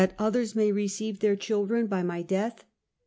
[0.17, 2.63] otliers may receive their children by my death